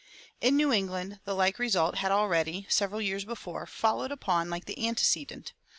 In 0.41 0.55
New 0.55 0.71
England 0.73 1.19
the 1.25 1.35
like 1.35 1.59
result 1.59 1.97
had 1.99 2.11
already, 2.11 2.65
several 2.71 3.01
years 3.03 3.23
before, 3.23 3.67
followed 3.67 4.11
upon 4.11 4.47
the 4.47 4.51
like 4.53 4.67
antecedent. 4.75 5.53